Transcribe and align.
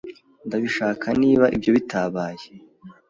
Ndabishaka 0.47 1.07
niba 1.21 1.45
ibyo 1.55 1.69
bitabaye. 1.77 2.45